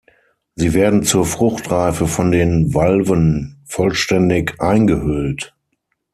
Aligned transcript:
Sie 0.55 0.73
werden 0.73 1.03
zur 1.03 1.27
Fruchtreife 1.27 2.07
von 2.07 2.31
den 2.31 2.73
Valven 2.73 3.61
vollständig 3.67 4.59
eingehüllt. 4.59 5.53